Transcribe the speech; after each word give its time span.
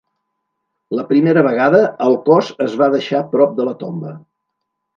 La 0.99 1.03
primera 1.11 1.43
vegada, 1.49 1.83
el 2.07 2.17
cos 2.31 2.51
es 2.67 2.79
va 2.83 2.89
deixar 2.97 3.23
prop 3.37 3.57
de 3.61 3.71
la 3.71 3.77
tomba. 3.87 4.19